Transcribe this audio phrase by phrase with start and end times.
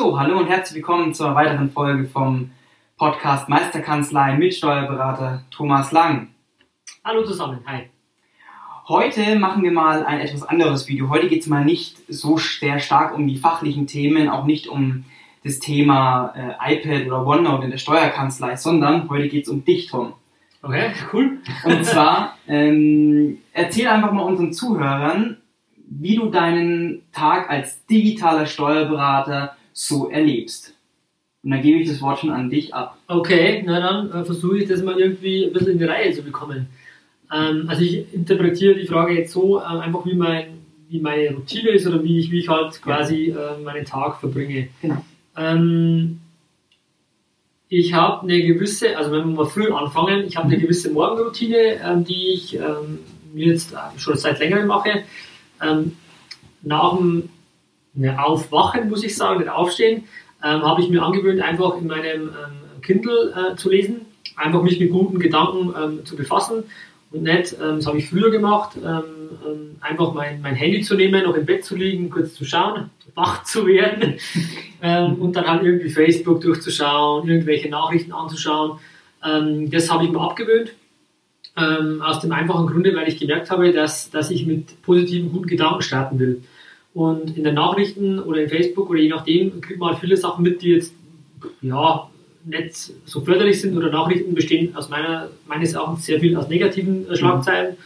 [0.00, 2.52] So, hallo und herzlich willkommen zur weiteren Folge vom
[2.96, 6.28] Podcast Meisterkanzlei mit Steuerberater Thomas Lang.
[7.04, 7.82] Hallo zusammen, hi.
[8.88, 11.10] Heute machen wir mal ein etwas anderes Video.
[11.10, 15.04] Heute geht es mal nicht so sehr stark um die fachlichen Themen, auch nicht um
[15.44, 19.88] das Thema äh, iPad oder OneNote in der Steuerkanzlei, sondern heute geht es um dich,
[19.88, 20.14] Tom.
[20.62, 21.40] Okay, cool.
[21.64, 25.36] Und zwar, ähm, erzähl einfach mal unseren Zuhörern,
[25.76, 30.74] wie du deinen Tag als digitaler Steuerberater so erlebst.
[31.42, 32.98] Und dann gebe ich das Wort schon an dich ab.
[33.08, 36.22] Okay, na dann äh, versuche ich das mal irgendwie ein bisschen in die Reihe zu
[36.22, 36.66] bekommen.
[37.32, 40.58] Ähm, also ich interpretiere die Frage jetzt so, äh, einfach wie, mein,
[40.90, 44.68] wie meine Routine ist oder wie ich, wie ich halt quasi äh, meinen Tag verbringe.
[44.82, 45.02] Genau.
[45.34, 46.20] Ähm,
[47.70, 51.80] ich habe eine gewisse, also wenn wir mal früh anfangen, ich habe eine gewisse Morgenroutine,
[51.82, 52.98] ähm, die ich ähm,
[53.34, 55.04] jetzt schon seit längerem mache.
[55.62, 55.92] Ähm,
[56.62, 57.30] nach dem
[58.08, 60.04] Aufwachen, muss ich sagen, nicht aufstehen,
[60.42, 64.02] ähm, habe ich mir angewöhnt, einfach in meinem ähm, Kindle äh, zu lesen,
[64.36, 66.64] einfach mich mit guten Gedanken ähm, zu befassen
[67.12, 68.78] und nicht, das habe ich früher gemacht,
[69.80, 73.44] einfach mein, mein Handy zu nehmen, noch im Bett zu liegen, kurz zu schauen, wach
[73.44, 74.14] zu werden
[74.82, 78.78] ähm, und dann halt irgendwie Facebook durchzuschauen, irgendwelche Nachrichten anzuschauen.
[79.24, 80.72] Ähm, das habe ich mir abgewöhnt.
[81.56, 85.48] Ähm, aus dem einfachen Grunde, weil ich gemerkt habe, dass, dass ich mit positiven, guten
[85.48, 86.42] Gedanken starten will.
[86.92, 90.42] Und in den Nachrichten oder in Facebook oder je nachdem kriegt man halt viele Sachen
[90.42, 90.92] mit, die jetzt
[91.62, 92.10] ja
[92.44, 92.74] nicht
[93.04, 97.16] so förderlich sind oder Nachrichten bestehen aus meiner, meines Erachtens sehr viel aus negativen äh,
[97.16, 97.76] Schlagzeilen.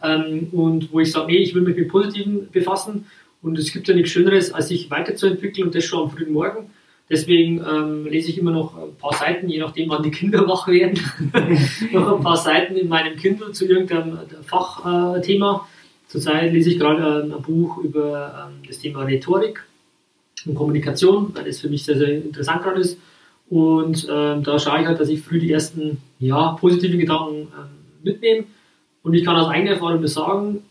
[0.00, 0.48] Mhm.
[0.52, 3.06] und wo ich sage, nee, ich will mich mit Positiven befassen
[3.42, 6.70] und es gibt ja nichts Schöneres, als sich weiterzuentwickeln und das schon am frühen Morgen.
[7.10, 10.68] Deswegen ähm, lese ich immer noch ein paar Seiten, je nachdem, wann die Kinder wach
[10.68, 11.00] werden,
[11.92, 15.66] noch ein paar Seiten in meinem Kindle zu irgendeinem Fachthema.
[16.08, 19.62] Zurzeit lese ich gerade ein Buch über ähm, das Thema Rhetorik
[20.46, 22.98] und Kommunikation, weil das für mich sehr, sehr interessant gerade ist.
[23.50, 27.68] Und ähm, da schaue ich halt, dass ich früh die ersten ja, positiven Gedanken ähm,
[28.02, 28.44] mitnehme.
[29.02, 30.62] Und ich kann aus eigener Erfahrung nur sagen,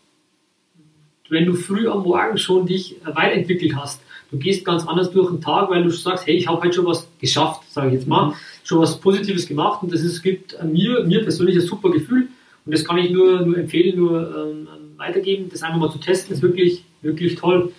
[1.30, 5.42] wenn du früh am Morgen schon dich weiterentwickelt hast, du gehst ganz anders durch den
[5.42, 8.30] Tag, weil du sagst, hey, ich habe heute schon was geschafft, sage ich jetzt mal,
[8.30, 8.34] mhm.
[8.64, 12.28] schon was Positives gemacht und das ist, gibt mir, mir persönlich ein super Gefühl
[12.66, 14.68] und das kann ich nur, nur empfehlen, nur ähm,
[14.98, 17.72] weitergeben, das einfach mal zu testen, ist wirklich, wirklich toll.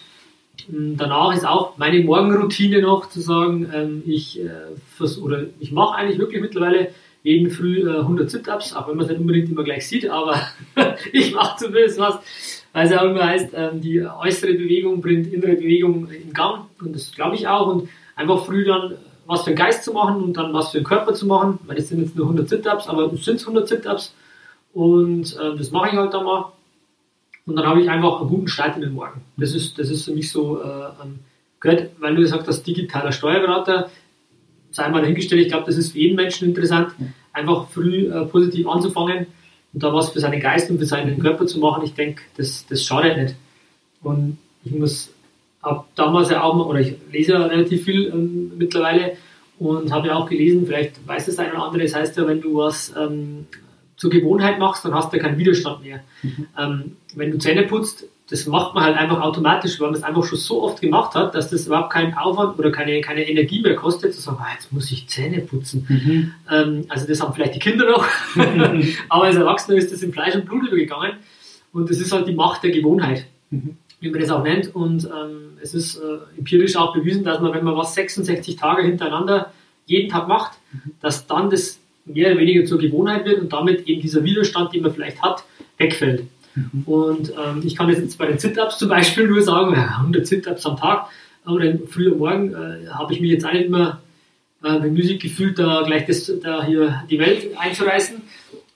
[0.68, 5.96] Ähm, danach ist auch meine Morgenroutine noch zu sagen, ähm, ich, äh, oder ich mache
[5.96, 6.88] eigentlich wirklich mittlerweile
[7.22, 10.40] jeden Früh äh, 100 Sit-Ups, auch wenn man es nicht unbedingt immer gleich sieht, aber
[11.12, 12.20] ich mache zumindest was
[12.72, 16.94] weil es ja immer heißt, ähm, die äußere Bewegung bringt innere Bewegung in Gang und
[16.94, 18.94] das glaube ich auch und einfach früh dann
[19.26, 21.76] was für den Geist zu machen und dann was für den Körper zu machen, weil
[21.76, 24.14] das sind jetzt nur 100 Sit-Ups, aber es sind 100 Sit-Ups
[24.72, 26.52] und äh, das mache ich halt dann mal
[27.48, 29.22] und dann habe ich einfach einen guten Start in den Morgen.
[29.36, 30.88] Das ist, das ist für mich so, äh,
[31.60, 33.90] gehört, weil du gesagt hast, digitaler Steuerberater,
[34.70, 36.92] sei mal dahingestellt, ich glaube, das ist für jeden Menschen interessant,
[37.32, 39.26] einfach früh äh, positiv anzufangen
[39.72, 42.66] und da was für seinen Geist und für seinen Körper zu machen, ich denke, das,
[42.66, 43.34] das schadet nicht.
[44.02, 45.10] Und ich muss,
[45.62, 49.16] habe damals ja auch mal, oder ich lese ja relativ viel ähm, mittlerweile
[49.58, 52.40] und habe ja auch gelesen, vielleicht weiß das eine oder andere, das heißt ja, wenn
[52.40, 53.46] du was ähm,
[53.98, 56.00] zur Gewohnheit machst, dann hast du keinen Widerstand mehr.
[56.22, 56.46] Mhm.
[56.56, 60.22] Ähm, wenn du Zähne putzt, das macht man halt einfach automatisch, weil man es einfach
[60.24, 63.74] schon so oft gemacht hat, dass das überhaupt keinen Aufwand oder keine, keine Energie mehr
[63.74, 65.84] kostet, zu sagen, ah, jetzt muss ich Zähne putzen.
[65.88, 66.34] Mhm.
[66.50, 68.06] Ähm, also das haben vielleicht die Kinder noch,
[69.08, 71.14] aber als Erwachsener ist das in Fleisch und Blut übergegangen
[71.72, 73.78] und das ist halt die Macht der Gewohnheit, mhm.
[73.98, 77.52] wie man das auch nennt und ähm, es ist äh, empirisch auch bewiesen, dass man,
[77.52, 79.52] wenn man was 66 Tage hintereinander
[79.86, 80.92] jeden Tag macht, mhm.
[81.00, 81.80] dass dann das
[82.12, 85.44] mehr oder weniger zur Gewohnheit wird und damit eben dieser Widerstand, den man vielleicht hat,
[85.76, 86.24] wegfällt.
[86.54, 86.82] Mhm.
[86.86, 90.66] Und ähm, ich kann das jetzt bei den Sit-Ups zum Beispiel nur sagen, 100 Sit-Ups
[90.66, 91.08] am Tag
[91.46, 94.00] oder früher morgen äh, habe ich mich jetzt auch nicht mehr
[94.62, 98.20] äh, bemüßigt gefühlt, da gleich das, da hier die Welt einzureißen.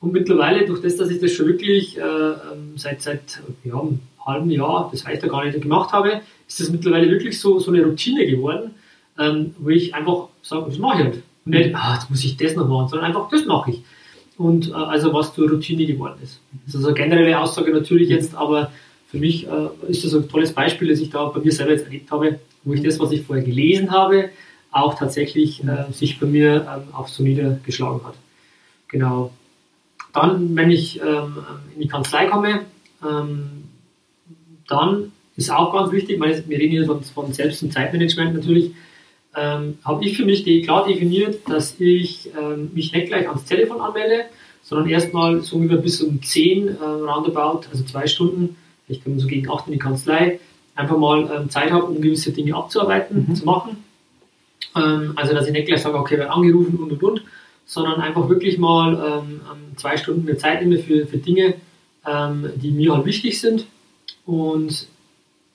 [0.00, 4.00] Und mittlerweile, durch das, dass ich das schon wirklich äh, ähm, seit, seit ja, einem
[4.25, 7.70] halben Jahr, das heißt ja gar nicht, gemacht habe, ist das mittlerweile wirklich so, so
[7.70, 8.73] eine Routine geworden,
[9.19, 11.23] ähm, wo ich einfach sage, das mache ich halt.
[11.44, 13.83] Und nicht, ah, jetzt muss ich das noch machen, sondern einfach, das mache ich
[14.39, 16.41] und äh, also was zur Routine geworden ist.
[16.65, 18.73] Das ist also eine generelle Aussage natürlich jetzt, aber
[19.09, 21.85] für mich äh, ist das ein tolles Beispiel, das ich da bei mir selber jetzt
[21.85, 24.31] erlebt habe, wo ich das, was ich vorher gelesen habe,
[24.71, 28.15] auch tatsächlich äh, sich bei mir ähm, auch so niedergeschlagen hat.
[28.88, 29.33] Genau.
[30.12, 31.38] Dann, wenn ich ähm,
[31.75, 32.62] in die Kanzlei komme,
[33.03, 33.65] ähm,
[34.69, 38.73] dann ist auch ganz wichtig, wir reden hier von, von Selbst- und Zeitmanagement natürlich,
[39.34, 43.81] ähm, habe ich für mich klar definiert, dass ich ähm, mich nicht gleich ans Telefon
[43.81, 44.26] anmelde,
[44.62, 48.56] sondern erstmal so ungefähr bis um 10 äh, roundabout, also zwei Stunden,
[48.88, 50.38] ich komme so gegen 8 in die Kanzlei,
[50.75, 53.34] einfach mal ähm, Zeit habe, um gewisse Dinge abzuarbeiten, mhm.
[53.34, 53.84] zu machen.
[54.76, 57.23] Ähm, also dass ich nicht gleich sage, okay, werde angerufen und und und,
[57.64, 61.55] sondern einfach wirklich mal ähm, ähm, zwei Stunden mehr Zeit nehme für, für Dinge,
[62.56, 63.64] die mir halt wichtig sind.
[64.26, 64.88] Und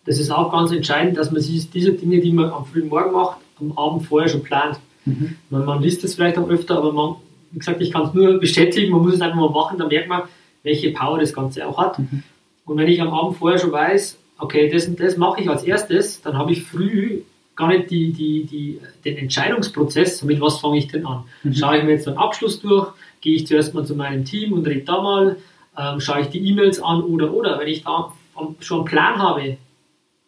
[0.05, 3.11] das ist auch ganz entscheidend, dass man sich diese Dinge, die man am frühen Morgen
[3.11, 4.79] macht, am Abend vorher schon plant.
[5.05, 5.35] Mhm.
[5.49, 7.15] Man, man liest das vielleicht auch öfter, aber man,
[7.51, 10.09] wie gesagt, ich kann es nur bestätigen, man muss es einfach mal machen, dann merkt
[10.09, 10.23] man,
[10.63, 11.99] welche Power das Ganze auch hat.
[11.99, 12.23] Mhm.
[12.65, 15.63] Und wenn ich am Abend vorher schon weiß, okay, das und das mache ich als
[15.63, 17.21] erstes, dann habe ich früh
[17.55, 21.23] gar nicht die, die, die, den Entscheidungsprozess, mit was fange ich denn an?
[21.43, 21.53] Mhm.
[21.53, 24.67] Schaue ich mir jetzt einen Abschluss durch, gehe ich zuerst mal zu meinem Team und
[24.67, 25.37] rede da mal,
[25.77, 27.59] ähm, schaue ich die E-Mails an oder oder.
[27.59, 28.13] Wenn ich da
[28.59, 29.57] schon einen Plan habe,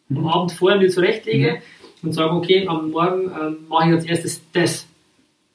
[0.08, 0.16] mhm.
[0.16, 4.04] am Abend vorher mir zurechtlege, mhm und sagen, okay, am Morgen ähm, mache ich als
[4.04, 4.86] erstes das.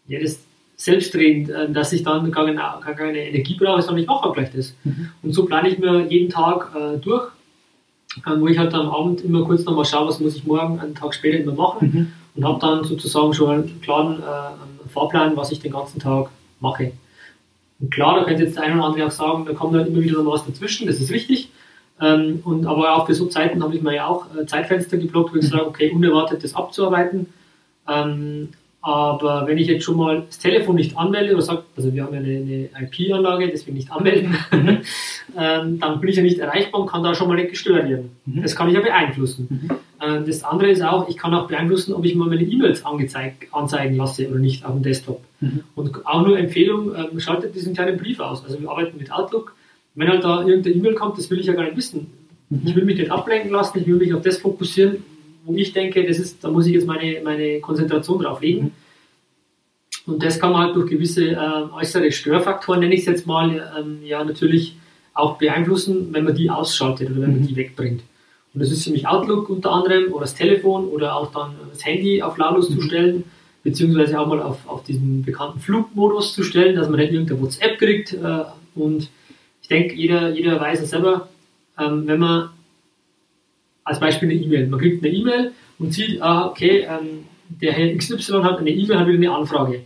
[0.07, 0.39] Ja, das
[0.77, 4.33] selbstredend, äh, dass ich dann gar keine, gar keine Energie brauche, sondern ich mache auch
[4.33, 4.75] gleich das.
[4.83, 5.09] Mhm.
[5.24, 7.30] Und so plane ich mir jeden Tag äh, durch,
[8.25, 10.95] äh, wo ich halt am Abend immer kurz nochmal schaue, was muss ich morgen, einen
[10.95, 12.12] Tag später immer machen mhm.
[12.36, 16.91] und habe dann sozusagen schon einen klaren äh, Fahrplan, was ich den ganzen Tag mache.
[17.80, 20.01] Und klar, da könnte jetzt der eine oder andere auch sagen, da kommt halt immer
[20.01, 21.50] wieder noch was dazwischen, das ist richtig.
[22.01, 25.33] Ähm, und, aber auch für so Zeiten habe ich mir ja auch äh, Zeitfenster geblockt,
[25.33, 25.50] wo ich mhm.
[25.50, 27.27] sage, okay, unerwartet das abzuarbeiten.
[27.88, 28.50] Ähm,
[28.81, 32.13] aber wenn ich jetzt schon mal das Telefon nicht anmelde oder sage, also wir haben
[32.13, 34.77] ja eine, eine IP-Anlage, deswegen nicht anmelden, mhm.
[35.38, 38.12] ähm, dann bin ich ja nicht erreichbar und kann da schon mal nicht gestört werden.
[38.25, 38.44] Mhm.
[38.44, 39.48] Das kann ich ja beeinflussen.
[39.50, 39.69] Mhm.
[40.06, 43.95] Ähm, das andere ist auch, ich kann auch beeinflussen, ob ich mal meine E-Mails anzeigen
[43.98, 45.24] lasse oder nicht auf dem Desktop.
[45.75, 48.44] Und auch nur Empfehlung, ähm, schaltet diesen kleinen Brief aus.
[48.44, 49.56] Also wir arbeiten mit Outlook
[49.95, 52.07] wenn halt da irgendeine E-Mail kommt, das will ich ja gar nicht wissen.
[52.50, 52.62] Mhm.
[52.65, 55.03] Ich will mich nicht ablenken lassen, ich will mich auf das fokussieren,
[55.45, 58.63] wo ich denke, das ist, da muss ich jetzt meine, meine Konzentration drauf legen.
[58.63, 58.71] Mhm.
[60.13, 61.38] Und das kann man halt durch gewisse äh,
[61.74, 64.77] äußere Störfaktoren, nenne ich es jetzt mal, ähm, ja natürlich
[65.13, 67.48] auch beeinflussen, wenn man die ausschaltet oder wenn man mhm.
[67.48, 68.03] die wegbringt.
[68.53, 71.86] Und das ist für mich Outlook unter anderem oder das Telefon oder auch dann das
[71.86, 72.75] Handy auf lautlos mhm.
[72.75, 73.24] zu stellen,
[73.63, 77.80] beziehungsweise auch mal auf, auf diesen bekannten Flugmodus zu stellen, dass man nicht irgendeine WhatsApp
[77.80, 78.44] kriegt äh,
[78.75, 79.09] und
[79.65, 81.27] ich denke, jeder, jeder weiß es selber,
[81.79, 82.51] ähm, wenn man
[83.83, 87.97] als Beispiel eine E-Mail, man kriegt eine E-Mail und sieht, ah, okay, ähm, der Herr
[87.97, 89.81] XY hat eine E-Mail, hat wieder eine Anfrage.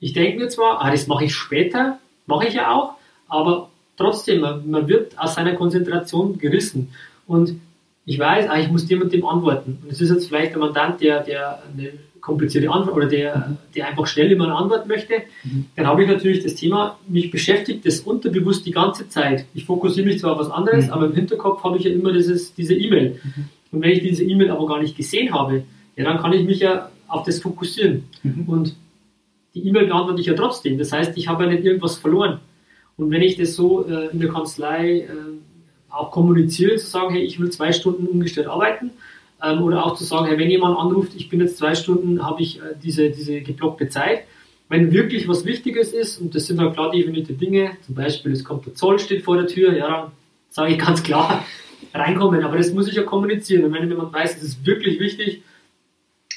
[0.00, 2.94] Ich denke mir zwar, ah, das mache ich später, mache ich ja auch,
[3.28, 6.92] aber trotzdem, man, man, wird aus seiner Konzentration gerissen.
[7.28, 7.60] Und
[8.06, 9.78] ich weiß, ah, ich muss dem und dem antworten.
[9.84, 11.92] Und es ist jetzt vielleicht ein Mandant, der, der eine
[12.28, 15.14] komplizierte Antwort oder der, der einfach schnell immer eine Antwort möchte,
[15.44, 15.64] mhm.
[15.76, 19.46] dann habe ich natürlich das Thema, mich beschäftigt das unterbewusst die ganze Zeit.
[19.54, 20.92] Ich fokussiere mich zwar auf was anderes, mhm.
[20.92, 23.18] aber im Hinterkopf habe ich ja immer dieses, diese E-Mail.
[23.24, 23.44] Mhm.
[23.72, 25.64] Und wenn ich diese E-Mail aber gar nicht gesehen habe,
[25.96, 28.04] ja, dann kann ich mich ja auf das fokussieren.
[28.22, 28.44] Mhm.
[28.46, 28.76] Und
[29.54, 30.76] die E-Mail beantworte ich ja trotzdem.
[30.76, 32.40] Das heißt, ich habe ja nicht irgendwas verloren.
[32.98, 35.06] Und wenn ich das so äh, in der Kanzlei äh,
[35.88, 38.90] auch kommuniziere, zu sagen, hey, ich will zwei Stunden ungestört arbeiten,
[39.42, 42.42] ähm, oder auch zu sagen, hey, wenn jemand anruft, ich bin jetzt zwei Stunden, habe
[42.42, 44.24] ich äh, diese, diese geblockte Zeit.
[44.68, 48.44] Wenn wirklich was Wichtiges ist, und das sind halt klar definierte Dinge, zum Beispiel es
[48.44, 50.12] kommt der Zoll, steht vor der Tür, ja, dann
[50.50, 51.44] sage ich ganz klar,
[51.94, 52.42] reinkommen.
[52.42, 53.64] Aber das muss ich ja kommunizieren.
[53.64, 55.42] Und wenn jemand weiß, es ist wirklich wichtig,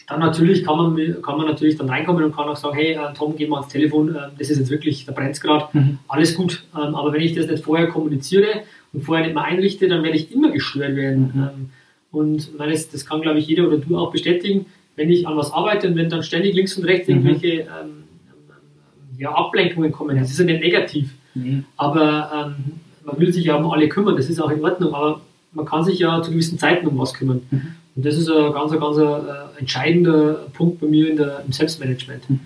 [0.07, 3.13] dann natürlich kann man, kann man natürlich dann reinkommen und kann auch sagen, hey, äh,
[3.17, 5.99] Tom, geh mal ans Telefon, äh, das ist jetzt wirklich, da brennt es gerade, mhm.
[6.07, 6.63] alles gut.
[6.75, 10.17] Ähm, aber wenn ich das nicht vorher kommuniziere und vorher nicht mal einrichte, dann werde
[10.17, 11.31] ich immer gestört werden.
[11.33, 11.69] Mhm.
[12.11, 14.65] Und meine, das kann, glaube ich, jeder oder du auch bestätigen,
[14.95, 17.15] wenn ich an was arbeite und wenn dann ständig links und rechts mhm.
[17.15, 21.11] irgendwelche ähm, ähm, ja, Ablenkungen kommen, das ist ja nicht negativ.
[21.33, 21.63] Mhm.
[21.77, 25.21] Aber ähm, man will sich ja um alle kümmern, das ist auch in Ordnung, aber
[25.53, 27.41] man kann sich ja zu gewissen Zeiten um was kümmern.
[27.49, 27.61] Mhm.
[27.95, 32.29] Und das ist ein ganz, ganz äh, entscheidender Punkt bei mir der, im Selbstmanagement.
[32.29, 32.39] Mhm.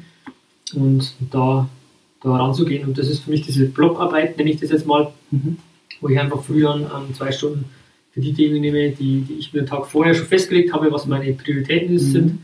[0.74, 1.70] Und da,
[2.22, 2.88] da ranzugehen.
[2.88, 5.58] Und das ist für mich diese Blockarbeit, nenne ich das jetzt mal, mhm.
[6.02, 7.66] wo ich einfach früher an, an zwei Stunden
[8.16, 11.06] für die Dinge nehme, die, die ich mir einen Tag vorher schon festgelegt habe, was
[11.06, 12.00] meine Prioritäten mhm.
[12.00, 12.40] sind,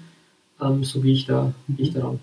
[0.61, 2.19] ähm, so wie ich da, wie ich daran.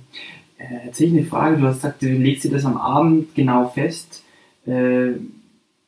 [0.58, 3.34] Äh, jetzt sehe ich eine Frage, du hast gesagt, du legst dir das am Abend
[3.34, 4.22] genau fest.
[4.66, 5.12] Äh,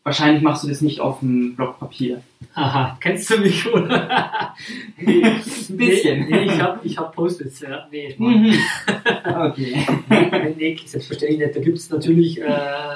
[0.02, 2.22] wahrscheinlich machst du das nicht auf dem Block Papier.
[2.54, 4.54] Aha, kennst du mich, oder?
[4.96, 6.20] nee, ein bisschen.
[6.30, 7.86] Nee, nee ich habe ich hab Post-its, ja.
[7.92, 8.54] Nee, mhm.
[9.36, 9.86] okay.
[10.08, 11.56] nee, nee, selbstverständlich nicht.
[11.56, 12.44] Da gibt es natürlich äh,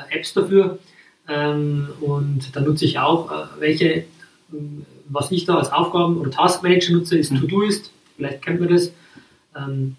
[0.09, 0.79] Apps dafür.
[1.29, 4.05] Ähm, und da nutze ich auch äh, welche
[5.09, 7.41] was ich da als Aufgaben- oder Taskmanager nutze, ist Mhm.
[7.41, 7.91] Todoist.
[8.17, 8.93] Vielleicht kennt man das.
[9.57, 9.97] Ähm,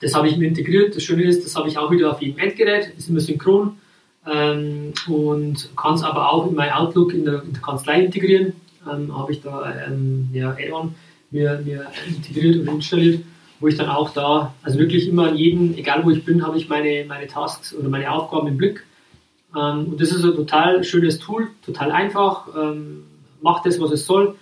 [0.00, 0.94] das habe ich mir integriert.
[0.94, 3.78] Das Schöne ist, das habe ich auch wieder auf jedem Endgerät, ist immer synchron
[4.26, 8.52] ähm, und kann es aber auch in mein Outlook in der, in der Kanzlei integrieren.
[8.90, 10.94] Ähm, habe ich da ähm, ja, Add-on
[11.30, 13.24] mir, mir integriert und installiert,
[13.60, 16.56] wo ich dann auch da, also wirklich immer an jeden, egal wo ich bin, habe
[16.56, 18.84] ich meine, meine Tasks oder meine Aufgaben im Blick.
[19.52, 23.04] Und das ist ein total schönes Tool, total einfach, ähm,
[23.40, 24.36] macht das, was es soll.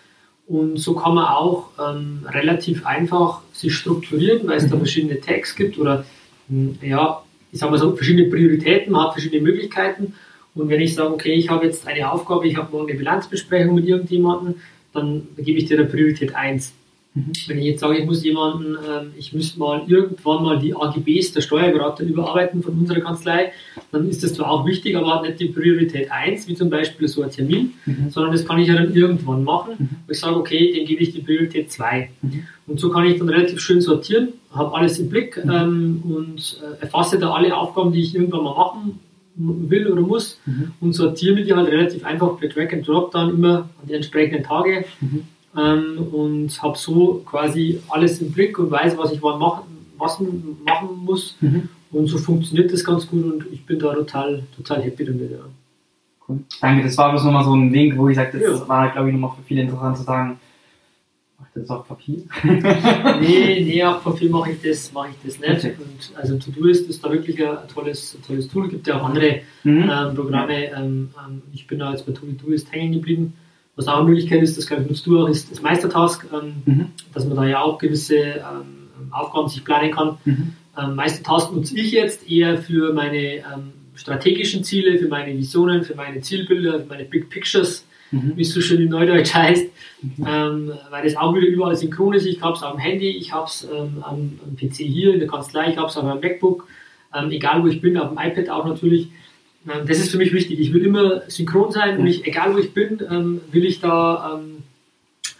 [0.47, 5.57] Und so kann man auch ähm, relativ einfach sich strukturieren, weil es da verschiedene Tags
[5.57, 6.05] gibt oder
[6.49, 10.15] mh, ja, ich sage mal so, verschiedene Prioritäten, man hat verschiedene Möglichkeiten.
[10.55, 13.75] Und wenn ich sage, okay, ich habe jetzt eine Aufgabe, ich habe morgen eine Bilanzbesprechung
[13.75, 14.57] mit irgendjemandem,
[14.93, 16.73] dann gebe ich dir eine Priorität 1.
[17.16, 17.32] Mhm.
[17.49, 21.32] Wenn ich jetzt sage, ich muss jemanden, ähm, ich müsste mal irgendwann mal die AGBs
[21.32, 23.52] der Steuerberater überarbeiten von unserer Kanzlei,
[23.90, 27.08] dann ist das zwar auch wichtig, aber hat nicht die Priorität 1, wie zum Beispiel
[27.08, 28.11] so ein Termin, Mhm.
[28.11, 29.88] sondern das kann ich ja dann irgendwann machen, Mhm.
[30.06, 32.11] wo ich sage, okay, dem gebe ich die Priorität 2.
[32.20, 32.42] Mhm.
[32.66, 35.50] Und so kann ich dann relativ schön sortieren, habe alles im Blick Mhm.
[35.50, 39.00] ähm, und äh, erfasse da alle Aufgaben, die ich irgendwann mal machen
[39.38, 40.73] will oder muss Mhm.
[40.80, 43.92] und sortiere mir die halt relativ einfach per Drag and Drop dann immer an die
[43.94, 45.23] entsprechenden Tage Mhm.
[45.56, 49.64] Ähm, und habe so quasi alles im Blick und weiß, was ich wann machen,
[49.98, 51.68] was machen muss Mhm.
[51.92, 55.30] und so funktioniert das ganz gut und ich bin da total, total happy damit.
[55.30, 55.38] Ja.
[56.28, 56.40] Cool.
[56.60, 58.68] Danke, das war bloß nochmal so ein Link, wo ich sage, das Ja.
[58.68, 60.38] war, glaube ich, nochmal für viele interessant zu sagen,
[61.38, 62.18] macht das auf Papier?
[63.20, 65.64] nee, nee, auf Papier mache ich das, mache ich das nicht.
[65.64, 65.75] Okay.
[65.78, 68.68] Und also Todoist ist da wirklich ein tolles, ein tolles Tool.
[68.68, 69.90] Gibt ja auch andere Mhm.
[69.90, 70.64] ähm, Programme.
[70.66, 73.34] Ähm, ähm, ich bin da jetzt bei Todoist hängen geblieben.
[73.76, 76.54] Was auch eine Möglichkeit ist, das glaube ich nutzt du auch, ist das Meistertask, ähm,
[76.64, 76.87] Mhm.
[77.14, 80.16] dass man da ja auch gewisse ähm, Aufgaben sich planen kann.
[80.25, 80.52] Mhm.
[80.78, 85.95] Ähm, Meistertask nutze ich jetzt eher für meine ähm, strategischen Ziele, für meine Visionen, für
[85.95, 88.33] meine Zielbilder, für meine Big Pictures, Mhm.
[88.37, 89.66] wie es so schön in Neudeutsch heißt,
[90.26, 92.25] ähm, weil das auch wieder überall synchron ist.
[92.25, 95.28] Ich habe es am Handy, ich habe es ähm, am, am PC hier in der
[95.28, 96.66] Kanzlei, ich habe es auf meinem MacBook,
[97.30, 99.09] egal wo ich bin, auf dem iPad auch natürlich.
[99.68, 100.58] Ähm, das ist für mich wichtig.
[100.61, 104.38] Ich will immer synchron sein und ich, egal wo ich bin, ähm, will ich da
[104.38, 104.62] ähm,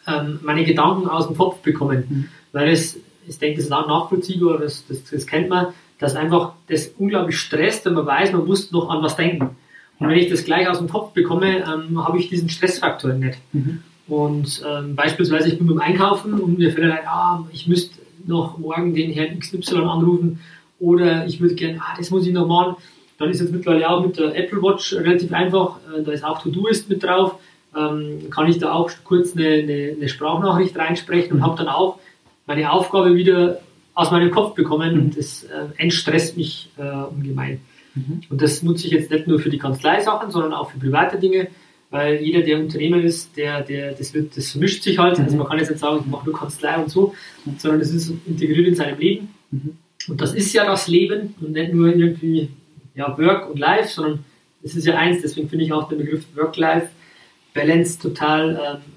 [0.07, 2.05] ähm, meine Gedanken aus dem Kopf bekommen.
[2.09, 2.29] Mhm.
[2.53, 5.69] Weil das, ich denke, das ist auch nachvollziehbar, das, das, das kennt man,
[5.99, 9.57] dass einfach das unglaublich stresst, wenn man weiß, man muss noch an was denken.
[9.99, 13.39] Und wenn ich das gleich aus dem Kopf bekomme, ähm, habe ich diesen Stressfaktor nicht.
[13.53, 13.83] Mhm.
[14.09, 18.59] Und ähm, beispielsweise, ich bin beim Einkaufen und mir fällt ein, ah, ich müsste noch
[18.59, 20.41] morgen den Herrn XY anrufen
[20.79, 22.77] oder ich würde gerne, ah, das muss ich noch machen.
[23.19, 26.43] Dann ist jetzt mittlerweile auch mit der Apple Watch relativ einfach, äh, da ist auch
[26.43, 27.37] To-Do-Ist mit drauf,
[27.77, 31.99] ähm, kann ich da auch kurz eine, eine, eine Sprachnachricht reinsprechen und habe dann auch
[32.47, 33.61] meine Aufgabe wieder
[33.95, 35.01] aus meinem Kopf bekommen Mhm.
[35.01, 37.61] und das äh, entstresst mich äh, ungemein.
[37.95, 38.21] Mhm.
[38.29, 41.49] Und das nutze ich jetzt nicht nur für die Kanzleisachen, sondern auch für private Dinge,
[41.91, 45.19] weil jeder, der Unternehmer ist, der, der, das, wird, das vermischt sich halt.
[45.19, 45.39] Also Mhm.
[45.39, 47.15] man kann jetzt nicht sagen, ich mache nur Kanzlei und so,
[47.59, 49.29] sondern das ist integriert in seinem Leben.
[49.51, 49.77] Mhm.
[50.09, 52.51] Und das ist ja das Leben und nicht nur irgendwie
[52.97, 54.25] ja, Work und Life, sondern
[54.63, 55.23] es ist ja eins.
[55.23, 58.93] Deswegen finde ich auch den Begriff Work-Life-Balance total ähm,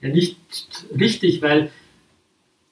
[0.00, 0.38] ja, nicht
[0.98, 1.70] richtig, weil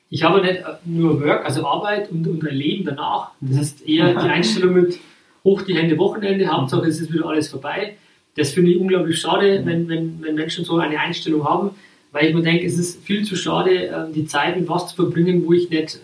[0.09, 3.31] ich habe nicht nur Work, also Arbeit und, und ein Leben danach.
[3.41, 4.99] Das ist eher die Einstellung mit
[5.45, 7.97] hoch die Hände Wochenende, Hauptsache es ist wieder alles vorbei.
[8.37, 11.71] Das finde ich unglaublich schade, wenn, wenn, wenn Menschen so eine Einstellung haben,
[12.13, 14.97] weil ich mir denke, es ist viel zu schade, ähm, die Zeit mit was zu
[14.97, 15.99] verbringen, wo ich nicht, äh,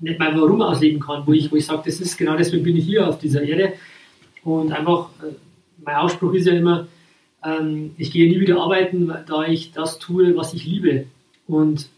[0.00, 2.76] nicht mein Warum ausleben kann, wo ich, wo ich sage, das ist genau deswegen bin
[2.76, 3.72] ich hier auf dieser Erde.
[4.44, 5.32] Und einfach, äh,
[5.84, 6.86] mein Ausspruch ist ja immer,
[7.44, 11.06] ähm, ich gehe nie wieder arbeiten, da ich das tue, was ich liebe.
[11.46, 11.88] Und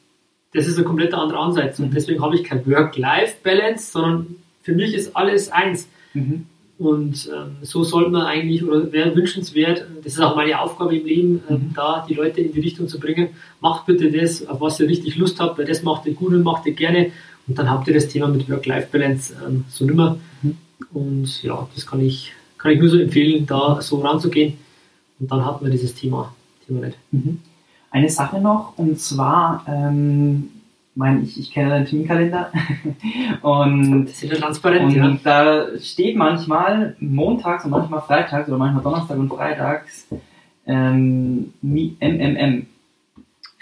[0.53, 1.79] das ist ein komplett anderer Ansatz.
[1.79, 4.27] Und deswegen habe ich kein Work-Life-Balance, sondern
[4.63, 5.89] für mich ist alles eins.
[6.15, 6.47] Mhm.
[6.79, 11.05] Und ähm, so sollte man eigentlich, oder wäre wünschenswert, das ist auch meine Aufgabe im
[11.05, 11.73] Leben, ähm, Mhm.
[11.75, 13.29] da die Leute in die Richtung zu bringen,
[13.61, 16.43] macht bitte das, auf was ihr richtig Lust habt, weil das macht ihr gut und
[16.43, 17.13] macht ihr gerne.
[17.51, 20.19] Und dann habt ihr das Thema mit Work-Life-Balance ähm, so nimmer.
[20.41, 20.57] Mhm.
[20.93, 24.57] Und ja, das kann ich, kann ich nur so empfehlen, da so ranzugehen.
[25.19, 26.33] Und dann hat man dieses Thema,
[26.65, 26.99] Thema nicht.
[27.11, 27.41] Mhm.
[27.91, 30.49] Eine Sache noch, und zwar, ähm,
[30.95, 32.53] mein, ich, ich kenne deinen Terminkalender
[33.43, 35.19] und, Das ist ja transparent, und ja.
[35.25, 40.07] da steht manchmal montags und manchmal freitags oder manchmal Donnerstag und freitags
[40.67, 42.67] ähm, MMM.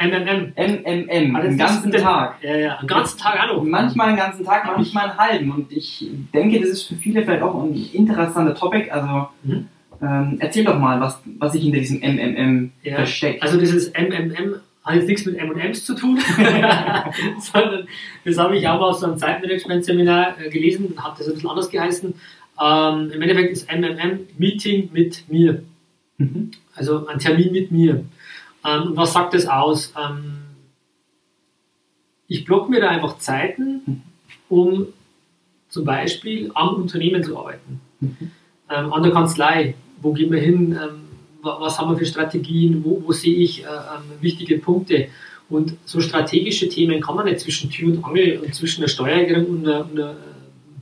[0.00, 0.52] MMM.
[0.56, 2.42] MMM, Alles den ganzen das- Tag.
[2.42, 3.62] Ja, ja, den ganzen Tag noch.
[3.64, 5.50] Manchmal einen ganzen Tag, manchmal einen halben.
[5.50, 8.90] Und ich denke, das ist für viele vielleicht auch ein interessanter Topic.
[8.90, 9.66] Also Mhm.
[10.00, 12.94] ähm, erzähl doch mal, was, was sich hinter diesem MMM Ja.
[12.96, 13.42] versteckt.
[13.42, 16.18] Also dieses MMM hat jetzt nichts mit M&M's zu tun,
[17.40, 17.86] sondern
[18.24, 21.70] das habe ich auch aus so einem Zeitmanagement-Seminar äh, gelesen, hat das ein bisschen anders
[21.70, 22.14] geheißen.
[22.60, 25.62] Ähm, Im Endeffekt ist MMM Meeting mit mir,
[26.18, 26.50] Mhm.
[26.74, 28.04] also ein Termin mit mir.
[28.68, 29.92] Ähm, was sagt das aus?
[29.98, 30.40] Ähm,
[32.26, 34.02] ich blocke mir da einfach Zeiten,
[34.48, 34.86] um
[35.68, 37.80] zum Beispiel am Unternehmen zu arbeiten.
[38.00, 41.08] Ähm, an der Kanzlei, wo gehen wir hin, ähm,
[41.40, 45.08] was haben wir für Strategien, wo, wo sehe ich äh, ähm, wichtige Punkte.
[45.48, 49.46] Und so strategische Themen kann man nicht zwischen Tür und Angel und zwischen der Steuererklärung
[49.46, 50.16] und einer, einer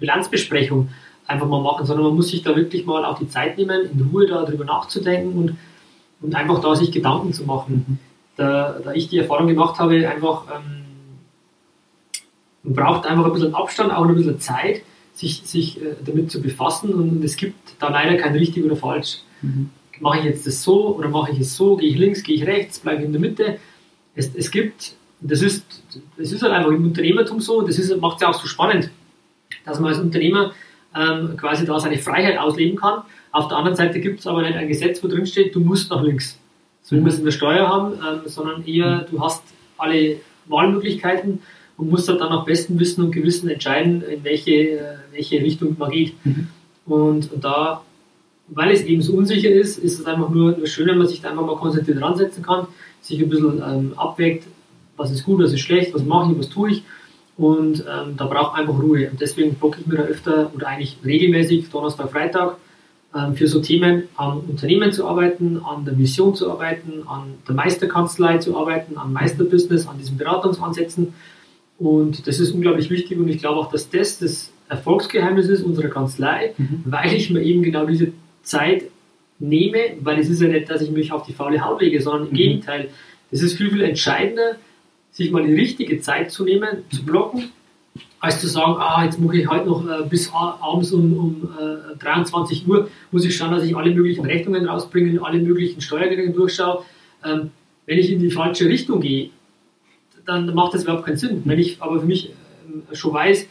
[0.00, 0.88] Bilanzbesprechung
[1.26, 4.08] einfach mal machen, sondern man muss sich da wirklich mal auch die Zeit nehmen, in
[4.12, 5.56] Ruhe darüber nachzudenken und,
[6.20, 7.84] und einfach da sich Gedanken zu machen.
[7.86, 7.98] Mhm.
[8.36, 10.86] Da, da ich die Erfahrung gemacht habe, einfach ähm,
[12.66, 14.82] man braucht einfach ein bisschen Abstand, auch ein bisschen Zeit,
[15.14, 19.18] sich, sich äh, damit zu befassen und es gibt da leider kein richtig oder falsch.
[19.40, 19.70] Mhm.
[20.00, 22.46] Mache ich jetzt das so oder mache ich es so, gehe ich links, gehe ich
[22.46, 23.58] rechts, bleibe ich in der Mitte.
[24.14, 25.64] Es, es gibt, das ist,
[26.18, 28.90] das ist halt einfach im Unternehmertum so, das macht es ja auch so spannend,
[29.64, 30.52] dass man als Unternehmer
[30.94, 33.02] ähm, quasi da seine Freiheit ausleben kann.
[33.36, 35.90] Auf der anderen Seite gibt es aber nicht ein Gesetz, wo drin steht, du musst
[35.90, 36.38] nach links.
[36.80, 39.10] So wie wir es in der Steuer haben, ähm, sondern eher, mhm.
[39.10, 39.42] du hast
[39.76, 40.16] alle
[40.46, 41.40] Wahlmöglichkeiten
[41.76, 45.90] und muss dann nach bestem Wissen und Gewissen entscheiden, in welche, äh, welche Richtung man
[45.90, 46.14] geht.
[46.24, 46.48] Mhm.
[46.86, 47.82] Und, und, da,
[48.48, 51.20] weil es eben so unsicher ist, ist es einfach nur, nur schön, wenn man sich
[51.20, 52.68] da einfach mal konzentriert ransetzen kann,
[53.02, 54.44] sich ein bisschen ähm, abwägt,
[54.96, 56.84] was ist gut, was ist schlecht, was mache ich, was tue ich.
[57.36, 59.10] Und ähm, da braucht einfach Ruhe.
[59.10, 62.56] Und deswegen blocke ich mir da öfter oder eigentlich regelmäßig Donnerstag, Freitag
[63.34, 68.38] für so Themen am Unternehmen zu arbeiten, an der Vision zu arbeiten, an der Meisterkanzlei
[68.38, 71.14] zu arbeiten, an Meisterbusiness, an diesen Beratungsansätzen
[71.78, 75.88] und das ist unglaublich wichtig und ich glaube auch, dass das das Erfolgsgeheimnis ist unserer
[75.88, 76.82] Kanzlei, mhm.
[76.84, 78.84] weil ich mir eben genau diese Zeit
[79.38, 82.24] nehme, weil es ist ja nicht, dass ich mich auf die faule Haut lege, sondern
[82.24, 82.36] im mhm.
[82.36, 82.88] Gegenteil.
[83.30, 84.56] Es ist viel, viel entscheidender,
[85.10, 87.50] sich mal die richtige Zeit zu nehmen, zu blocken,
[88.26, 91.96] als zu sagen, ah, jetzt mache ich heute noch äh, bis abends um, um äh,
[91.98, 96.82] 23 Uhr, muss ich schauen, dass ich alle möglichen Rechnungen rausbringe, alle möglichen Steuergelder durchschaue.
[97.24, 97.50] Ähm,
[97.86, 99.30] wenn ich in die falsche Richtung gehe,
[100.24, 101.42] dann macht das überhaupt keinen Sinn.
[101.44, 103.46] Wenn ich aber für mich äh, schon weiß,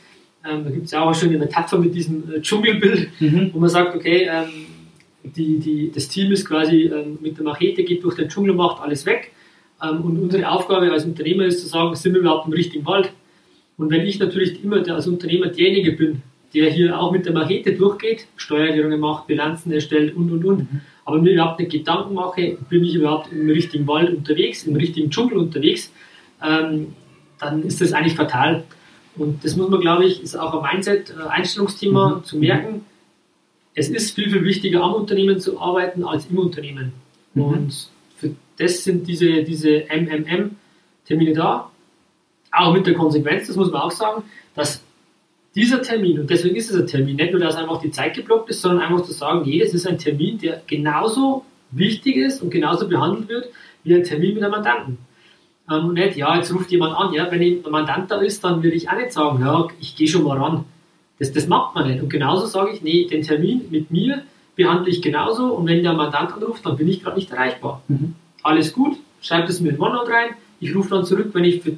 [0.48, 3.51] ähm, da gibt es ja auch schon eine Metapher mit diesem äh, Dschungelbild, mhm.
[3.53, 4.50] wo man sagt, okay, ähm,
[5.24, 8.81] die, die, das Team ist quasi ähm, mit der Machete, geht durch den Dschungel, macht
[8.81, 9.31] alles weg.
[9.81, 13.11] Ähm, und unsere Aufgabe als Unternehmer ist zu sagen, sind wir überhaupt im richtigen Wald?
[13.77, 16.22] Und wenn ich natürlich immer der, als Unternehmer derjenige bin,
[16.53, 20.81] der hier auch mit der Machete durchgeht, Steuererklärungen macht, Bilanzen erstellt und und und, mhm.
[21.03, 25.09] aber mir überhaupt nicht Gedanken mache, bin ich überhaupt im richtigen Wald unterwegs, im richtigen
[25.09, 25.92] Dschungel unterwegs,
[26.42, 26.94] ähm,
[27.40, 28.64] dann ist das eigentlich fatal.
[29.18, 32.24] Und das muss man, glaube ich, ist auch ein Mindset, äh, Einstellungsthema mhm.
[32.24, 32.85] zu merken.
[33.74, 36.94] Es ist viel, viel wichtiger, am Unternehmen zu arbeiten als im Unternehmen.
[37.33, 37.44] Mhm.
[37.44, 41.70] Und für das sind diese, diese MMM-Termine da.
[42.57, 44.24] Auch mit der Konsequenz, das muss man auch sagen,
[44.55, 44.81] dass
[45.55, 48.50] dieser Termin, und deswegen ist es ein Termin, nicht nur, dass einfach die Zeit geblockt
[48.50, 52.87] ist, sondern einfach zu sagen, jedes ist ein Termin, der genauso wichtig ist und genauso
[52.87, 53.50] behandelt wird
[53.83, 54.98] wie ein Termin mit einem Mandanten.
[55.72, 58.75] Ähm, nicht, ja, jetzt ruft jemand an, ja, wenn ein Mandant da ist, dann würde
[58.75, 60.65] ich auch nicht sagen, ja, ich gehe schon mal ran.
[61.20, 62.03] Das, das macht man nicht.
[62.03, 64.24] Und genauso sage ich, nee, den Termin mit mir
[64.55, 67.81] behandle ich genauso und wenn der Mandant anruft, dann bin ich gerade nicht erreichbar.
[67.87, 68.15] Mhm.
[68.44, 71.77] Alles gut, schreibt es mir in OneNote rein, ich rufe dann zurück, wenn ich für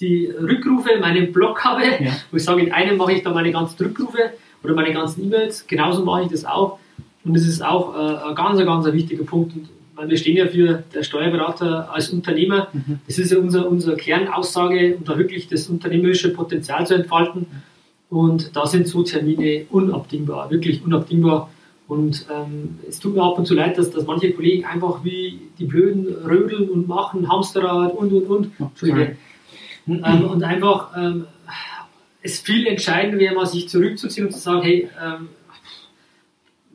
[0.00, 2.12] die Rückrufe meinen Blog habe, ja.
[2.30, 4.32] wo ich sage, in einem mache ich dann meine ganzen Rückrufe
[4.62, 6.78] oder meine ganzen E-Mails, genauso mache ich das auch.
[7.24, 9.54] Und das ist auch äh, ein ganz, ganz wichtiger Punkt.
[9.56, 12.68] Und weil wir stehen ja für der Steuerberater als Unternehmer.
[12.72, 13.00] Mhm.
[13.06, 17.46] Das ist ja unser, unsere Kernaussage, um da wirklich das unternehmerische Potenzial zu entfalten.
[18.10, 21.50] Und da sind so Termine unabdingbar, wirklich unabdingbar.
[21.88, 25.40] Und ähm, es tut mir ab und zu leid, dass, dass manche Kollegen einfach wie
[25.58, 28.50] die Blöden rödeln und machen, Hamsterrad und und und.
[28.58, 29.16] Entschuldige.
[29.88, 31.26] Ähm, und einfach ähm,
[32.22, 35.28] es viel entscheidender wäre, mal sich zurückzuziehen und zu sagen, hey, ähm,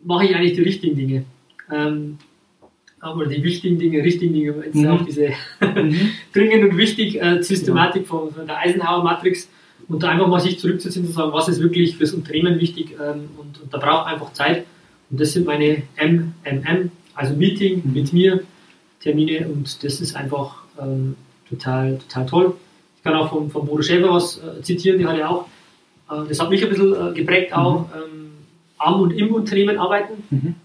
[0.04, 1.26] mache ich eigentlich die richtigen Dinge?
[1.72, 2.18] Ähm,
[3.00, 4.88] aber die wichtigen Dinge, richtigen Dinge, jetzt mhm.
[4.88, 6.12] auch diese mhm.
[6.34, 9.50] dringend und wichtig äh, Systematik von, von, der Eisenhower Matrix
[9.88, 12.92] und da einfach mal sich zurückzuziehen und zu sagen, was ist wirklich fürs Unternehmen wichtig
[12.92, 14.66] ähm, und, und, da braucht einfach Zeit
[15.10, 17.94] und das sind meine MMM, also Meeting mhm.
[17.94, 18.44] mit mir,
[19.02, 21.16] Termine und das ist einfach ähm,
[21.50, 22.54] total, total toll.
[23.02, 25.48] Ich kann auch von, von Bodo Schäfer was äh, zitieren, die hat ja auch,
[26.12, 27.86] äh, das hat mich ein bisschen äh, geprägt auch, mhm.
[27.96, 28.32] ähm,
[28.78, 30.24] am und im Unternehmen arbeiten.
[30.30, 30.56] Mhm.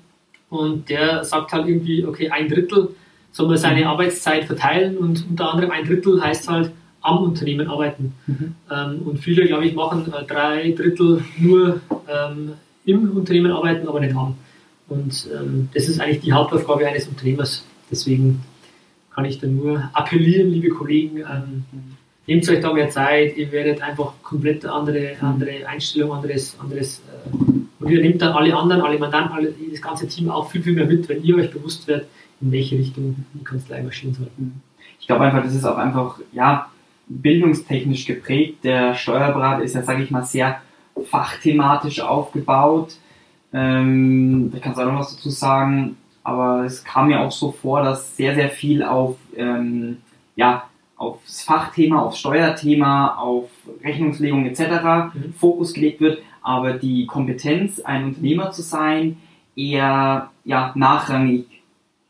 [0.51, 2.91] Und der sagt halt irgendwie, okay, ein Drittel
[3.33, 3.87] soll man seine mhm.
[3.87, 8.13] Arbeitszeit verteilen und unter anderem ein Drittel heißt halt am Unternehmen arbeiten.
[8.27, 8.55] Mhm.
[8.71, 12.53] Ähm, und viele, glaube ich, machen äh, drei Drittel nur ähm,
[12.85, 14.37] im Unternehmen arbeiten, aber nicht am.
[14.89, 17.65] Und ähm, das ist eigentlich die Hauptaufgabe eines Unternehmers.
[17.91, 18.43] Deswegen
[19.15, 21.65] kann ich da nur appellieren, liebe Kollegen, ähm,
[22.27, 27.29] nehmt euch da mehr Zeit, ihr werdet einfach komplett andere, andere Einstellung, anderes, anderes äh,
[27.79, 30.73] und ihr nehmt dann alle anderen, alle Mandanten, alle, das ganze Team auch viel, viel
[30.73, 32.09] mehr mit, wenn ihr euch bewusst werdet,
[32.41, 34.29] in welche Richtung die Kanzlei marschieren soll.
[34.99, 36.69] Ich glaube einfach, das ist auch einfach, ja,
[37.09, 38.65] bildungstechnisch geprägt.
[38.65, 40.61] Der Steuerberater ist ja, sage ich mal, sehr
[41.09, 42.97] fachthematisch aufgebaut.
[43.53, 47.53] Ähm, ich kann es auch noch was dazu sagen, aber es kam mir auch so
[47.53, 49.99] vor, dass sehr, sehr viel auf, ähm,
[50.35, 50.66] ja,
[50.97, 53.51] aufs Fachthema, aufs Steuerthema, auf
[53.85, 55.15] Rechnungslegung etc.
[55.15, 55.35] Mhm.
[55.39, 59.19] Fokus gelegt wird, aber die Kompetenz, ein Unternehmer zu sein,
[59.55, 61.47] eher ja, nachrangig.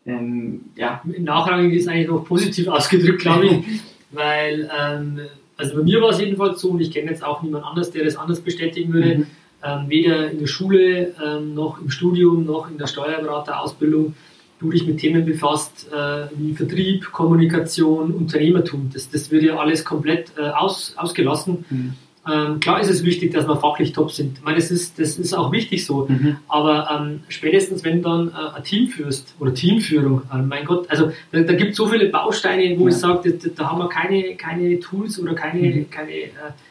[0.06, 1.02] Ähm, ja.
[1.04, 3.80] Nachrangig ist eigentlich noch positiv ausgedrückt, glaube ich,
[4.12, 5.20] weil ähm,
[5.56, 8.04] also bei mir war es jedenfalls so und ich kenne jetzt auch niemand anders, der
[8.04, 9.18] das anders bestätigen würde.
[9.18, 9.26] Mhm.
[9.64, 14.14] Ähm, weder in der Schule ähm, noch im Studium noch in der Steuerberaterausbildung
[14.58, 18.90] du dich mit Themen befasst äh, wie Vertrieb, Kommunikation, Unternehmertum.
[18.92, 21.64] Das, das wird ja alles komplett äh, aus, ausgelassen.
[21.68, 21.92] Mhm.
[22.28, 24.38] Ähm, klar ist es wichtig, dass wir fachlich top sind.
[24.38, 26.06] Ich meine, das ist, das ist auch wichtig so.
[26.08, 26.38] Mhm.
[26.48, 30.90] Aber ähm, spätestens, wenn du dann äh, ein Team führst oder Teamführung, äh, mein Gott,
[30.90, 32.88] also da, da gibt es so viele Bausteine, wo ja.
[32.88, 35.90] ich sage, da, da, haben wir keine, keine Tools oder keine, mhm.
[35.90, 36.30] keine äh,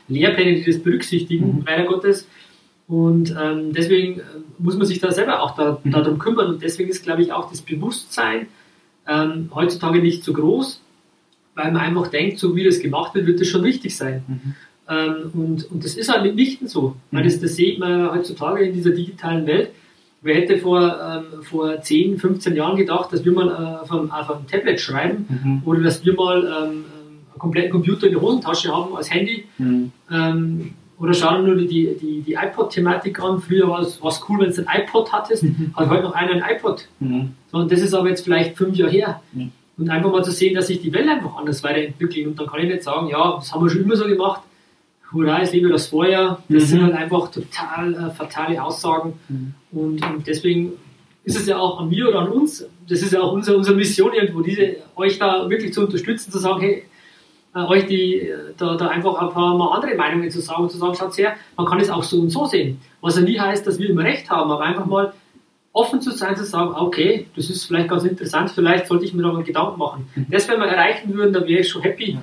[0.10, 1.63] Lehrpläne, die das berücksichtigen, mhm.
[1.65, 2.28] leider Gottes.
[2.88, 4.24] Und ähm, deswegen äh,
[4.60, 5.91] muss man sich da selber auch da, mhm.
[5.91, 6.48] darum kümmern.
[6.50, 8.48] Und deswegen ist, glaube ich, auch das Bewusstsein
[9.08, 10.82] ähm, heutzutage nicht so groß,
[11.56, 14.24] weil man einfach denkt, so wie das gemacht wird, wird das schon richtig sein.
[14.28, 14.56] Mhm.
[14.88, 16.89] Ähm, und, und das ist halt mitnichten so.
[16.89, 17.17] Mhm.
[17.17, 19.71] Weil das, das sieht man heutzutage in dieser digitalen Welt.
[20.21, 24.12] Wer hätte vor, ähm, vor 10, 15 Jahren gedacht, dass wir mal äh, auf, einem,
[24.12, 25.62] auf, einem, Tablet schreiben mhm.
[25.65, 26.86] oder dass wir mal ähm,
[27.32, 29.45] einen kompletten Computer in der Hosentasche haben als Handy?
[29.58, 29.91] Mhm.
[30.12, 33.39] Ähm, oder schau nur die, die, die iPod-Thematik an.
[33.39, 35.73] Früher war es cool, wenn du ein iPod hattest, mhm.
[35.75, 36.88] hat heute noch einer ein iPod.
[36.99, 37.34] Mhm.
[37.51, 39.21] So, und das ist aber jetzt vielleicht fünf Jahre her.
[39.34, 39.51] Mhm.
[39.77, 42.27] Und einfach mal zu sehen, dass sich die Welt einfach anders weiterentwickelt.
[42.27, 44.41] Und dann kann ich nicht sagen, ja, das haben wir schon immer so gemacht
[45.12, 46.43] hurra, ich liebe das Feuer.
[46.49, 46.67] Das mhm.
[46.67, 49.13] sind halt einfach total äh, fatale Aussagen.
[49.29, 49.53] Mhm.
[49.71, 50.73] Und, und, deswegen
[51.23, 53.75] ist es ja auch an mir oder an uns, das ist ja auch unsere, unsere
[53.75, 56.84] Mission irgendwo, diese, euch da wirklich zu unterstützen, zu sagen, hey,
[57.56, 60.96] äh, euch die, da, da einfach ein paar mal andere Meinungen zu sagen, zu sagen,
[60.96, 62.82] schaut her, man kann es auch so und so sehen.
[63.02, 65.13] Was ja nie heißt, dass wir immer recht haben, aber einfach mal
[65.72, 69.24] offen zu sein, zu sagen, okay, das ist vielleicht ganz interessant, vielleicht sollte ich mir
[69.24, 70.08] da mal Gedanken machen.
[70.15, 70.28] Mhm.
[70.30, 72.18] Das, wenn wir erreichen würden, dann wäre ich schon happy.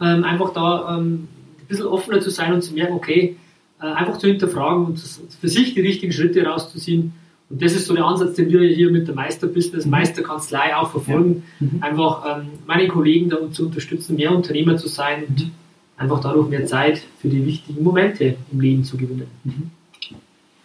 [0.00, 1.28] Ähm, einfach da ähm,
[1.72, 3.36] bisschen offener zu sein und zu merken, okay,
[3.80, 7.14] äh, einfach zu hinterfragen und für sich die richtigen Schritte rauszuziehen.
[7.52, 9.90] Und das ist so der Ansatz, den wir hier mit der Meisterbusiness, mhm.
[9.90, 11.44] Meisterkanzlei auch verfolgen.
[11.60, 11.66] Ja.
[11.66, 11.82] Mhm.
[11.82, 15.50] Einfach ähm, meine Kollegen da zu unterstützen, mehr Unternehmer zu sein und mhm.
[15.98, 19.26] einfach dadurch mehr Zeit für die wichtigen Momente im Leben zu gewinnen.
[19.44, 19.70] Mhm.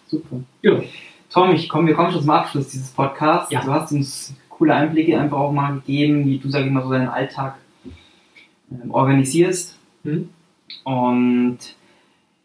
[0.08, 0.38] Super.
[0.62, 0.82] Ja.
[1.30, 3.52] Tom, ich komm, wir kommen schon zum Abschluss dieses Podcasts.
[3.52, 3.66] Ja.
[3.66, 6.90] Du hast uns coole Einblicke einfach auch mal gegeben, wie du, sag ich mal, so
[6.90, 7.58] deinen Alltag
[8.72, 9.78] ähm, organisierst.
[10.06, 10.30] Mhm.
[10.86, 11.58] Und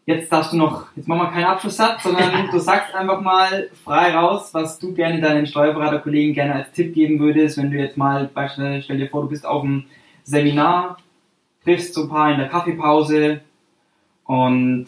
[0.05, 4.13] jetzt darfst du noch, jetzt machen wir keinen Abschlusssatz, sondern du sagst einfach mal frei
[4.15, 8.29] raus, was du gerne deinen Steuerberaterkollegen gerne als Tipp geben würdest, wenn du jetzt mal,
[8.33, 9.85] beispielsweise, stell dir vor, du bist auf einem
[10.23, 10.97] Seminar,
[11.63, 13.41] triffst so ein paar in der Kaffeepause
[14.25, 14.85] und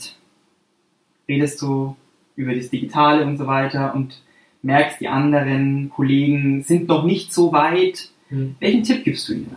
[1.28, 1.96] redest so
[2.36, 4.22] über das Digitale und so weiter und
[4.62, 8.10] merkst, die anderen Kollegen sind noch nicht so weit.
[8.30, 8.56] Hm.
[8.60, 9.56] Welchen Tipp gibst du ihnen?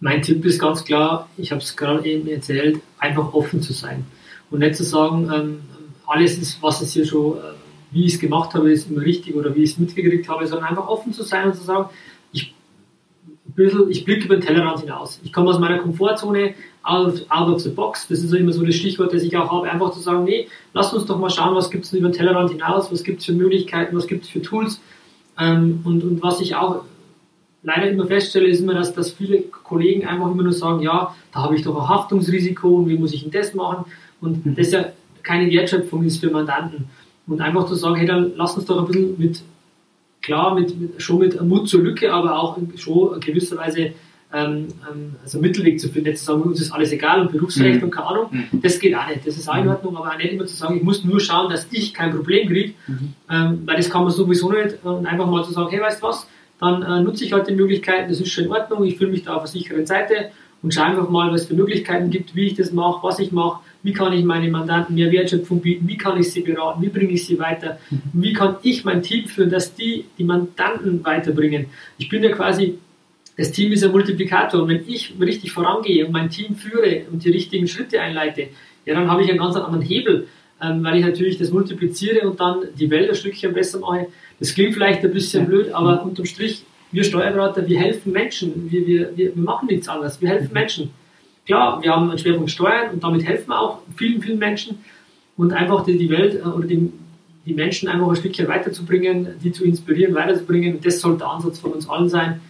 [0.00, 4.06] Mein Tipp ist ganz klar, ich habe es gerade eben erzählt, einfach offen zu sein.
[4.50, 5.60] Und nicht zu sagen, ähm,
[6.06, 7.40] alles ist, was es hier schon, äh,
[7.90, 10.68] wie ich es gemacht habe, ist immer richtig oder wie ich es mitgekriegt habe, sondern
[10.68, 11.90] einfach offen zu sein und zu sagen,
[12.32, 12.54] ich,
[13.88, 15.20] ich blicke über den Tellerrand hinaus.
[15.24, 18.06] Ich komme aus meiner Komfortzone, out of, out of the box.
[18.08, 20.94] Das ist immer so das Stichwort, das ich auch habe, einfach zu sagen, nee, lasst
[20.94, 23.32] uns doch mal schauen, was gibt es über den Tellerrand hinaus, was gibt es für
[23.32, 24.80] Möglichkeiten, was gibt es für Tools.
[25.38, 26.84] Ähm, und, und was ich auch
[27.62, 31.42] leider immer feststelle, ist immer, dass, dass viele Kollegen einfach immer nur sagen, ja, da
[31.42, 33.84] habe ich doch ein Haftungsrisiko und wie muss ich denn das machen?
[34.20, 34.56] Und mhm.
[34.56, 34.86] das ja
[35.22, 36.86] keine Wertschöpfung ist für Mandanten.
[37.26, 39.42] Und einfach zu sagen, hey, dann lass uns doch ein bisschen mit,
[40.22, 43.92] klar, mit, mit schon mit Mut zur Lücke, aber auch schon in gewisser Weise
[44.32, 47.78] ähm, ähm, also Mittelweg zu finden, nicht zu sagen, uns ist alles egal und Berufsrecht
[47.78, 47.84] mhm.
[47.84, 48.60] und keine Ahnung, mhm.
[48.60, 49.26] das geht auch nicht.
[49.26, 49.70] Das ist auch in mhm.
[49.70, 52.46] Ordnung, aber auch nicht immer zu sagen, ich muss nur schauen, dass ich kein Problem
[52.48, 53.14] kriege, mhm.
[53.30, 54.84] ähm, weil das kann man sowieso nicht.
[54.84, 56.28] Und einfach mal zu sagen, hey, weißt du was,
[56.60, 59.24] dann äh, nutze ich halt die Möglichkeiten, das ist schon in Ordnung, ich fühle mich
[59.24, 60.30] da auf der sicheren Seite
[60.62, 63.30] und schaue einfach mal, was es für Möglichkeiten gibt, wie ich das mache, was ich
[63.30, 66.88] mache, wie kann ich meine Mandanten mehr Wertschöpfung bieten, wie kann ich sie beraten, wie
[66.88, 68.00] bringe ich sie weiter, mhm.
[68.12, 71.66] wie kann ich mein Team führen, dass die die Mandanten weiterbringen.
[71.96, 72.78] Ich bin ja quasi,
[73.36, 77.24] das Team ist ein Multiplikator und wenn ich richtig vorangehe und mein Team führe und
[77.24, 78.48] die richtigen Schritte einleite,
[78.84, 80.26] ja, dann habe ich einen ganz anderen Hebel,
[80.60, 84.08] ähm, weil ich natürlich das multipliziere und dann die Welt ein Stückchen besser mache.
[84.40, 88.70] Das klingt vielleicht ein bisschen blöd, aber unterm Strich, wir Steuerberater, wir helfen Menschen.
[88.70, 90.20] Wir, wir, wir, wir machen nichts anderes.
[90.20, 90.54] Wir helfen mhm.
[90.54, 90.90] Menschen.
[91.44, 94.78] Klar, wir haben einen Schwerpunkt Steuern und damit helfen wir auch vielen, vielen Menschen
[95.36, 96.92] und einfach die, die Welt äh, oder die,
[97.46, 100.80] die Menschen einfach ein Stückchen weiterzubringen, die zu inspirieren, weiterzubringen.
[100.82, 102.40] Das sollte der Ansatz von uns allen sein.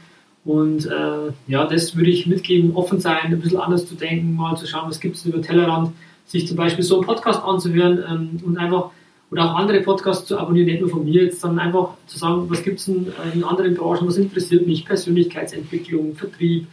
[0.45, 4.57] Und äh, ja, das würde ich mitgeben, offen sein, ein bisschen anders zu denken, mal
[4.57, 5.93] zu schauen, was gibt es über Tellerrand,
[6.27, 8.91] sich zum Beispiel so einen Podcast anzuhören ähm, und einfach
[9.31, 12.45] oder auch andere Podcasts zu abonnieren, nicht nur von mir jetzt, sondern einfach zu sagen,
[12.49, 16.67] was gibt es in, in anderen Branchen, was interessiert mich, Persönlichkeitsentwicklung, Vertrieb,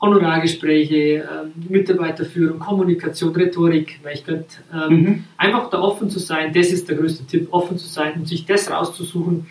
[0.00, 5.24] Honorargespräche, ähm, Mitarbeiterführung, Kommunikation, Rhetorik, weil ich könnte ähm, mhm.
[5.38, 8.44] einfach da offen zu sein, das ist der größte Tipp, offen zu sein und sich
[8.44, 9.46] das rauszusuchen,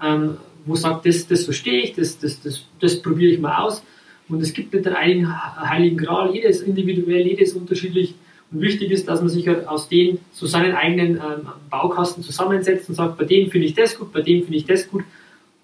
[0.00, 3.82] ähm, wo sagt, das, das verstehe ich, das, das, das, das probiere ich mal aus.
[4.28, 5.34] Und es gibt nicht den einen
[5.68, 8.14] heiligen Gral, jedes individuell, jedes unterschiedlich.
[8.50, 12.88] Und wichtig ist, dass man sich halt aus den, so seinen eigenen ähm, Baukasten zusammensetzt
[12.88, 15.04] und sagt, bei dem finde ich das gut, bei dem finde ich das gut.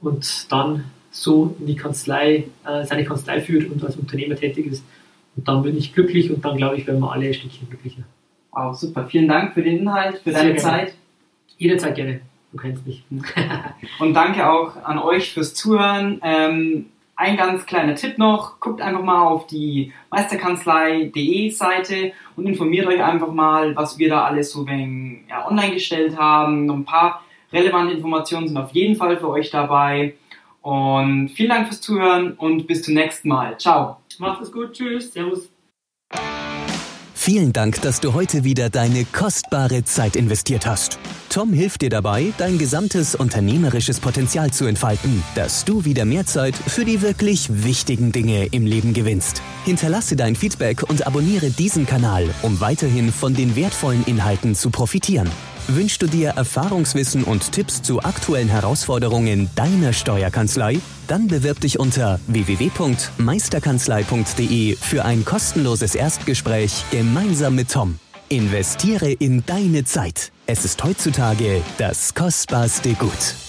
[0.01, 4.85] Und dann so in die Kanzlei, äh, seine Kanzlei führt und als Unternehmer tätig ist.
[5.37, 8.03] Und dann bin ich glücklich und dann glaube ich, werden wir alle ein Stückchen glücklicher.
[8.53, 9.07] Wow, super.
[9.07, 10.95] Vielen Dank für den Inhalt, für deine Zeit.
[11.59, 12.21] Jederzeit gerne.
[12.53, 13.03] Du kennst mich.
[13.99, 16.21] und danke auch an euch fürs Zuhören.
[16.23, 22.87] Ähm, ein ganz kleiner Tipp noch, guckt einfach mal auf die meisterkanzlei.de Seite und informiert
[22.87, 26.67] euch einfach mal, was wir da alles so wenn, ja, online gestellt haben.
[26.67, 27.23] Noch ein paar
[27.53, 30.15] relevante Informationen sind auf jeden Fall für euch dabei.
[30.61, 33.59] Und vielen Dank fürs Zuhören und bis zum nächsten Mal.
[33.59, 33.99] Ciao.
[34.19, 34.73] Macht es gut.
[34.73, 35.13] Tschüss.
[35.13, 35.51] Servus.
[37.15, 40.99] Vielen Dank, dass du heute wieder deine kostbare Zeit investiert hast.
[41.35, 46.55] Tom hilft dir dabei, dein gesamtes unternehmerisches Potenzial zu entfalten, dass du wieder mehr Zeit
[46.55, 49.43] für die wirklich wichtigen Dinge im Leben gewinnst.
[49.65, 55.29] Hinterlasse dein Feedback und abonniere diesen Kanal, um weiterhin von den wertvollen Inhalten zu profitieren.
[55.67, 60.79] Wünschst du dir Erfahrungswissen und Tipps zu aktuellen Herausforderungen deiner Steuerkanzlei?
[61.09, 67.99] Dann bewirb dich unter www.meisterkanzlei.de für ein kostenloses Erstgespräch gemeinsam mit Tom.
[68.29, 70.31] Investiere in deine Zeit.
[70.47, 73.44] Es ist heutzutage das kostbarste Gut.